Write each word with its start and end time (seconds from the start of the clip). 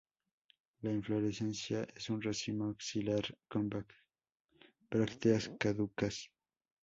La 0.81 0.91
inflorescencia 0.91 1.87
es 1.95 2.09
un 2.09 2.23
racimo 2.23 2.71
axilar 2.71 3.21
con 3.47 3.71
brácteas 4.89 5.51
caducas. 5.59 6.31